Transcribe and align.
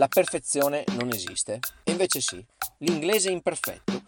la 0.00 0.08
perfezione 0.08 0.84
non 0.96 1.10
esiste. 1.10 1.58
E 1.84 1.90
invece 1.90 2.22
sì, 2.22 2.42
l'inglese 2.78 3.28
è 3.28 3.32
imperfetto. 3.32 4.00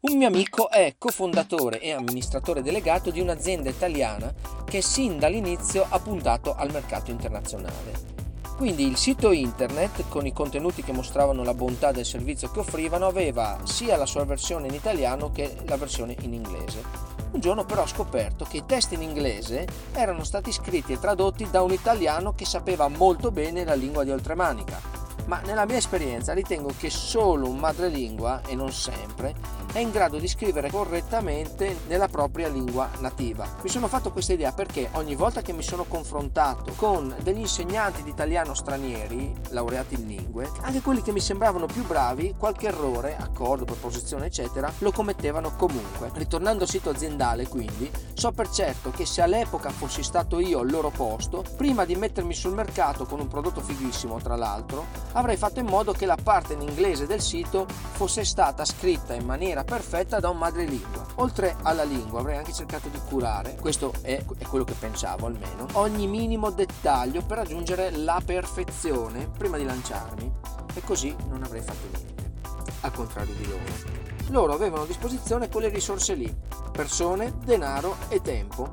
Un 0.00 0.16
mio 0.16 0.26
amico 0.26 0.68
è 0.68 0.96
cofondatore 0.98 1.78
e 1.80 1.92
amministratore 1.92 2.62
delegato 2.62 3.12
di 3.12 3.20
un'azienda 3.20 3.70
italiana 3.70 4.34
che 4.64 4.82
sin 4.82 5.20
dall'inizio 5.20 5.86
ha 5.88 6.00
puntato 6.00 6.56
al 6.56 6.72
mercato 6.72 7.12
internazionale. 7.12 8.14
Quindi 8.56 8.88
il 8.88 8.96
sito 8.96 9.30
internet, 9.30 10.08
con 10.08 10.26
i 10.26 10.32
contenuti 10.32 10.82
che 10.82 10.92
mostravano 10.92 11.44
la 11.44 11.54
bontà 11.54 11.92
del 11.92 12.04
servizio 12.04 12.50
che 12.50 12.58
offrivano, 12.58 13.06
aveva 13.06 13.60
sia 13.62 13.96
la 13.96 14.06
sua 14.06 14.24
versione 14.24 14.66
in 14.66 14.74
italiano 14.74 15.30
che 15.30 15.58
la 15.66 15.76
versione 15.76 16.16
in 16.22 16.34
inglese. 16.34 16.82
Un 17.30 17.38
giorno 17.38 17.64
però 17.64 17.82
ho 17.82 17.86
scoperto 17.86 18.44
che 18.46 18.56
i 18.56 18.66
testi 18.66 18.94
in 18.94 19.02
inglese 19.02 19.64
erano 19.92 20.24
stati 20.24 20.50
scritti 20.50 20.92
e 20.92 20.98
tradotti 20.98 21.48
da 21.48 21.62
un 21.62 21.70
italiano 21.70 22.34
che 22.34 22.44
sapeva 22.44 22.88
molto 22.88 23.30
bene 23.30 23.62
la 23.62 23.74
lingua 23.74 24.02
di 24.02 24.10
oltremanica. 24.10 24.95
Ma 25.26 25.40
nella 25.44 25.66
mia 25.66 25.76
esperienza 25.76 26.32
ritengo 26.32 26.72
che 26.78 26.88
solo 26.88 27.48
un 27.48 27.58
madrelingua, 27.58 28.42
e 28.46 28.54
non 28.54 28.72
sempre, 28.72 29.34
è 29.76 29.80
in 29.80 29.90
grado 29.90 30.18
di 30.18 30.26
scrivere 30.26 30.70
correttamente 30.70 31.80
nella 31.86 32.08
propria 32.08 32.48
lingua 32.48 32.88
nativa. 33.00 33.46
Mi 33.60 33.68
sono 33.68 33.88
fatto 33.88 34.10
questa 34.10 34.32
idea 34.32 34.50
perché 34.52 34.88
ogni 34.92 35.14
volta 35.14 35.42
che 35.42 35.52
mi 35.52 35.62
sono 35.62 35.84
confrontato 35.84 36.72
con 36.76 37.14
degli 37.22 37.40
insegnanti 37.40 38.02
di 38.02 38.08
italiano 38.08 38.54
stranieri, 38.54 39.34
laureati 39.50 39.96
in 39.96 40.06
lingue, 40.06 40.50
anche 40.62 40.80
quelli 40.80 41.02
che 41.02 41.12
mi 41.12 41.20
sembravano 41.20 41.66
più 41.66 41.84
bravi, 41.84 42.36
qualche 42.38 42.68
errore, 42.68 43.18
accordo, 43.18 43.66
proposizione, 43.66 44.24
eccetera, 44.24 44.72
lo 44.78 44.92
commettevano 44.92 45.54
comunque. 45.56 46.10
Ritornando 46.14 46.62
al 46.62 46.70
sito 46.70 46.88
aziendale, 46.88 47.46
quindi, 47.46 47.90
so 48.14 48.32
per 48.32 48.48
certo 48.48 48.90
che 48.90 49.04
se 49.04 49.20
all'epoca 49.20 49.68
fossi 49.68 50.02
stato 50.02 50.40
io 50.40 50.60
al 50.60 50.70
loro 50.70 50.88
posto, 50.88 51.44
prima 51.54 51.84
di 51.84 51.96
mettermi 51.96 52.32
sul 52.32 52.54
mercato 52.54 53.04
con 53.04 53.20
un 53.20 53.28
prodotto 53.28 53.60
fighissimo, 53.60 54.22
tra 54.22 54.36
l'altro, 54.36 54.86
avrei 55.12 55.36
fatto 55.36 55.60
in 55.60 55.66
modo 55.66 55.92
che 55.92 56.06
la 56.06 56.16
parte 56.20 56.54
in 56.54 56.62
inglese 56.62 57.06
del 57.06 57.20
sito 57.20 57.66
fosse 57.68 58.24
stata 58.24 58.64
scritta 58.64 59.12
in 59.12 59.26
maniera 59.26 59.64
perfetta 59.66 60.20
da 60.20 60.30
un 60.30 60.38
madrelingua. 60.38 61.04
Oltre 61.16 61.56
alla 61.62 61.82
lingua 61.82 62.20
avrei 62.20 62.38
anche 62.38 62.52
cercato 62.52 62.88
di 62.88 63.00
curare, 63.06 63.56
questo 63.60 63.92
è, 64.00 64.24
è 64.38 64.44
quello 64.44 64.64
che 64.64 64.72
pensavo 64.72 65.26
almeno, 65.26 65.66
ogni 65.72 66.06
minimo 66.06 66.50
dettaglio 66.50 67.22
per 67.22 67.38
raggiungere 67.38 67.90
la 67.90 68.22
perfezione 68.24 69.28
prima 69.36 69.58
di 69.58 69.64
lanciarmi 69.64 70.32
e 70.72 70.82
così 70.82 71.14
non 71.28 71.42
avrei 71.42 71.62
fatto 71.62 71.86
niente, 71.92 72.32
al 72.80 72.92
contrario 72.92 73.34
di 73.34 73.48
loro. 73.48 74.04
Loro 74.28 74.52
avevano 74.54 74.84
a 74.84 74.86
disposizione 74.86 75.48
quelle 75.48 75.68
risorse 75.68 76.14
lì, 76.14 76.34
persone, 76.72 77.34
denaro 77.44 77.96
e 78.08 78.20
tempo. 78.20 78.72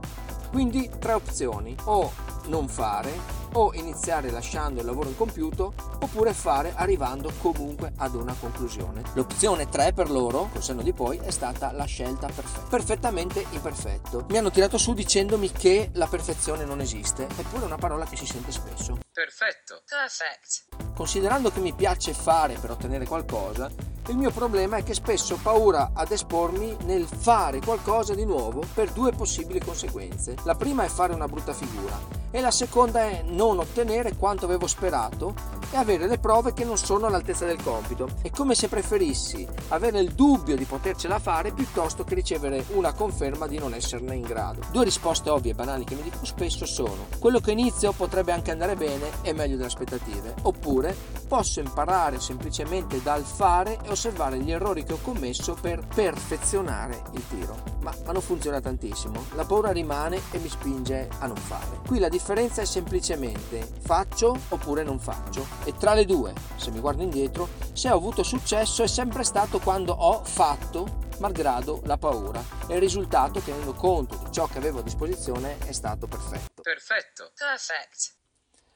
Quindi 0.50 0.90
tre 1.00 1.14
opzioni, 1.14 1.76
o 1.86 2.12
non 2.48 2.68
fare, 2.68 3.12
o 3.54 3.74
iniziare 3.74 4.32
lasciando 4.32 4.80
il 4.80 4.86
lavoro 4.86 5.10
incompiuto 5.10 5.74
oppure 6.00 6.34
fare 6.34 6.74
arrivando 6.76 7.32
comunque 7.40 7.94
ad 7.98 8.16
una 8.16 8.36
conclusione. 8.40 9.02
L'opzione 9.14 9.70
3 9.70 9.94
per 9.94 10.10
loro, 10.10 10.50
col 10.52 10.64
senno 10.64 10.82
di 10.82 10.94
poi, 10.94 11.18
è 11.18 11.32
stata 11.32 11.72
la 11.72 11.86
scelta 11.86 12.28
perfetta. 12.28 12.68
Perfettamente 12.70 13.46
imperfetto. 13.52 14.26
Mi 14.30 14.38
hanno 14.38 14.52
tirato 14.52 14.78
su 14.78 14.94
dicendomi 14.94 15.52
che 15.52 15.90
la 15.94 16.08
perfezione 16.08 16.66
non 16.66 16.82
esiste, 16.82 17.28
eppure 17.36 17.64
è 17.64 17.66
una 17.66 17.78
parola 17.78 18.06
che 18.06 18.16
si 18.16 18.26
sente 18.26 18.52
spesso. 18.52 18.98
Perfetto. 19.12 19.84
Perfect. 19.88 20.94
Considerando 20.96 21.52
che 21.52 21.60
mi 21.60 21.74
piace 21.74 22.14
fare 22.14 22.56
per 22.56 22.72
ottenere 22.72 23.06
qualcosa, 23.06 23.70
il 24.08 24.18
mio 24.18 24.32
problema 24.32 24.78
è 24.78 24.84
che 24.84 24.94
spesso 24.94 25.36
ho 25.36 25.40
paura 25.42 25.92
ad 25.94 26.12
espormi 26.12 26.76
nel 26.84 27.06
fare 27.06 27.60
qualcosa 27.60 28.14
di 28.14 28.26
nuovo 28.26 28.64
per 28.74 28.92
due 28.92 29.12
possibili 29.12 29.60
conseguenze. 29.60 30.36
La 30.44 30.56
prima 30.56 30.84
è 30.84 30.90
fare 30.90 31.14
una 31.14 31.28
brutta 31.28 31.54
figura 31.54 32.23
e 32.36 32.42
la 32.42 32.50
seconda 32.50 33.02
è 33.02 33.24
non 33.28 33.60
ottenere 33.60 34.16
quanto 34.16 34.46
avevo 34.46 34.66
sperato 34.66 35.36
e 35.70 35.78
avere 35.78 36.08
le 36.08 36.18
prove 36.18 36.54
che 36.54 36.66
non 36.66 36.78
sono 36.78 37.06
all'altezza 37.06 37.46
del 37.46 37.62
compito. 37.62 38.10
È 38.24 38.32
come 38.32 38.56
se 38.56 38.70
preferissi 38.70 39.48
avere 39.68 40.00
il 40.00 40.14
dubbio 40.14 40.56
di 40.56 40.66
potercela 40.66 41.20
fare 41.20 41.52
piuttosto 41.52 42.04
che 42.04 42.16
ricevere 42.16 42.66
una 42.74 42.94
conferma 42.94 43.46
di 43.46 43.60
non 43.60 43.76
esserne 43.76 44.16
in 44.16 44.24
grado. 44.24 44.62
Due 44.72 44.84
risposte 44.84 45.30
ovvie 45.30 45.52
e 45.52 45.56
banali 45.56 45.84
che 45.84 45.94
mi 45.94 46.02
dico 46.02 46.26
spesso 46.26 46.66
sono 46.66 47.06
quello 47.20 47.40
che 47.40 47.52
inizio 47.52 47.92
potrebbe 47.92 48.32
anche 48.32 48.50
andare 48.50 48.76
bene 48.76 49.10
e 49.22 49.34
meglio 49.34 49.56
delle 49.56 49.68
aspettative, 49.68 50.34
oppure 50.42 50.96
posso 51.28 51.60
imparare 51.60 52.20
semplicemente 52.20 53.02
dal 53.04 53.24
fare 53.24 53.78
e 53.84 53.90
osservare 53.90 54.40
gli 54.40 54.52
errori 54.52 54.84
che 54.84 54.94
ho 54.94 55.00
commesso 55.04 55.56
per 55.60 55.86
perfezionare 55.86 57.04
il 57.12 57.28
tiro. 57.28 57.62
Ma, 57.82 57.94
ma 58.06 58.12
non 58.12 58.22
funziona 58.22 58.60
tantissimo, 58.60 59.26
la 59.36 59.46
paura 59.46 59.72
rimane 59.72 60.20
e 60.32 60.40
mi 60.40 60.50
spinge 60.50 61.10
a 61.20 61.28
non 61.28 61.36
fare. 61.36 61.82
Qui 61.86 62.00
la 62.00 62.08
differenza 62.08 62.22
è 62.62 62.66
semplicemente 62.66 63.68
faccio 63.82 64.38
oppure 64.50 64.84
non 64.84 65.00
faccio. 65.00 65.46
E 65.66 65.74
tra 65.74 65.94
le 65.94 66.06
due, 66.06 66.34
se 66.56 66.72
mi 66.72 66.80
guardo 66.80 67.04
indietro, 67.04 67.50
se 67.74 67.90
ho 67.90 67.96
avuto 67.96 68.24
successo 68.24 68.84
è 68.84 68.88
sempre 68.88 69.24
stato 69.24 69.60
quando 69.60 69.94
ho 69.94 70.24
fatto 70.24 71.02
malgrado 71.20 71.82
la 71.86 71.98
paura 71.98 72.42
e 72.68 72.76
il 72.76 72.80
risultato 72.80 73.40
tenendo 73.40 73.74
conto 73.74 74.16
di 74.24 74.32
ciò 74.32 74.48
che 74.48 74.58
avevo 74.58 74.80
a 74.80 74.84
disposizione 74.84 75.58
è 75.60 75.72
stato 75.74 76.08
perfetto. 76.08 76.62
Perfetto. 76.62 77.32
Perfect. 77.36 78.16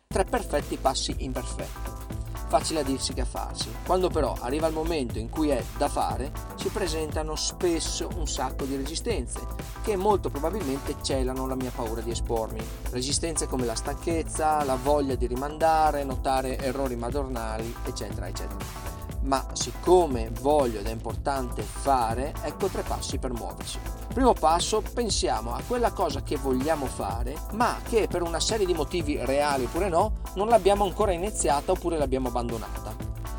Tre 0.07 0.23
perfetti 0.25 0.77
passi 0.77 1.15
imperfetti 1.19 1.96
facile 2.47 2.81
a 2.81 2.83
dirsi 2.83 3.13
che 3.13 3.21
a 3.21 3.25
farsi. 3.25 3.73
Quando 3.85 4.09
però 4.09 4.35
arriva 4.39 4.67
il 4.67 4.73
momento 4.73 5.19
in 5.19 5.29
cui 5.29 5.49
è 5.49 5.63
da 5.77 5.87
fare, 5.87 6.31
si 6.55 6.69
presentano 6.69 7.35
spesso 7.35 8.09
un 8.15 8.27
sacco 8.27 8.65
di 8.65 8.75
resistenze 8.75 9.39
che 9.81 9.95
molto 9.95 10.29
probabilmente 10.29 10.95
celano 11.01 11.47
la 11.47 11.55
mia 11.55 11.71
paura 11.73 12.01
di 12.01 12.11
espormi. 12.11 12.59
Resistenze 12.91 13.47
come 13.47 13.65
la 13.65 13.75
stanchezza, 13.75 14.63
la 14.63 14.75
voglia 14.75 15.15
di 15.15 15.27
rimandare, 15.27 16.03
notare 16.03 16.57
errori 16.57 16.95
madornali, 16.95 17.73
eccetera, 17.85 18.27
eccetera 18.27 18.96
ma 19.27 19.45
siccome 19.53 20.31
voglio 20.41 20.79
ed 20.79 20.87
è 20.87 20.91
importante 20.91 21.61
fare, 21.61 22.33
ecco 22.41 22.67
tre 22.67 22.81
passi 22.81 23.17
per 23.17 23.33
muoversi. 23.33 23.77
Primo 24.13 24.33
passo, 24.33 24.81
pensiamo 24.93 25.53
a 25.53 25.61
quella 25.67 25.91
cosa 25.91 26.23
che 26.23 26.37
vogliamo 26.37 26.85
fare, 26.85 27.35
ma 27.51 27.77
che 27.87 28.07
per 28.09 28.23
una 28.23 28.39
serie 28.39 28.65
di 28.65 28.73
motivi 28.73 29.19
reali 29.23 29.65
oppure 29.65 29.89
no, 29.89 30.13
non 30.35 30.47
l'abbiamo 30.47 30.85
ancora 30.85 31.11
iniziata 31.11 31.73
oppure 31.73 31.97
l'abbiamo 31.97 32.29
abbandonata. 32.29 32.86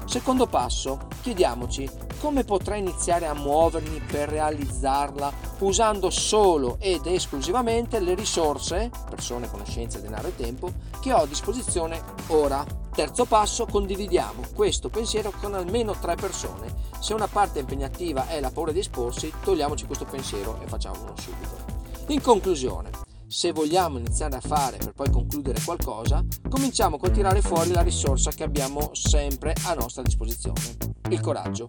Secondo 0.08 0.46
passo, 0.46 1.00
chiediamoci 1.20 1.86
come 2.18 2.42
potrei 2.42 2.80
iniziare 2.80 3.26
a 3.26 3.34
muovermi 3.34 4.00
per 4.00 4.30
realizzarla 4.30 5.30
usando 5.58 6.08
solo 6.08 6.78
ed 6.80 7.04
esclusivamente 7.04 8.00
le 8.00 8.14
risorse, 8.14 8.90
persone, 9.06 9.50
conoscenze, 9.50 10.00
denaro 10.00 10.28
e 10.28 10.34
tempo, 10.34 10.72
che 11.02 11.12
ho 11.12 11.18
a 11.18 11.26
disposizione 11.26 12.02
ora. 12.28 12.64
Terzo 12.94 13.26
passo, 13.26 13.66
condividiamo 13.66 14.44
questo 14.54 14.88
pensiero 14.88 15.30
con 15.30 15.52
almeno 15.52 15.92
tre 15.92 16.14
persone. 16.14 16.72
Se 17.00 17.12
una 17.12 17.28
parte 17.28 17.58
impegnativa 17.58 18.28
è 18.28 18.40
la 18.40 18.50
paura 18.50 18.72
di 18.72 18.78
esporsi, 18.78 19.30
togliamoci 19.44 19.84
questo 19.84 20.06
pensiero 20.06 20.58
e 20.62 20.66
facciamolo 20.66 21.12
subito. 21.20 21.76
In 22.06 22.22
conclusione, 22.22 23.07
se 23.28 23.52
vogliamo 23.52 23.98
iniziare 23.98 24.36
a 24.36 24.40
fare 24.40 24.78
per 24.78 24.92
poi 24.92 25.10
concludere 25.10 25.60
qualcosa, 25.62 26.24
cominciamo 26.48 26.98
con 26.98 27.12
tirare 27.12 27.42
fuori 27.42 27.72
la 27.72 27.82
risorsa 27.82 28.30
che 28.30 28.42
abbiamo 28.42 28.94
sempre 28.94 29.54
a 29.64 29.74
nostra 29.74 30.02
disposizione, 30.02 30.76
il 31.10 31.20
coraggio. 31.20 31.68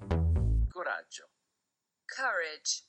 Coraggio. 0.70 1.30
Courage. 2.06 2.88